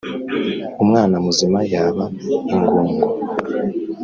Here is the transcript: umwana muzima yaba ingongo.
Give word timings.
umwana 0.83 1.15
muzima 1.25 1.59
yaba 1.73 2.03
ingongo. 2.55 3.07